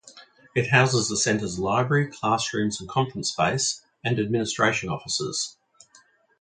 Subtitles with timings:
[0.55, 5.57] It houses the Center's library, classrooms and conference space, and administration offices.